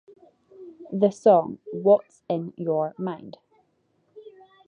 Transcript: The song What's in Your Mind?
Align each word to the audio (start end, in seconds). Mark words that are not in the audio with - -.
The 0.91 1.11
song 1.11 1.59
What's 1.71 2.23
in 2.27 2.53
Your 2.57 2.95
Mind? 2.97 3.37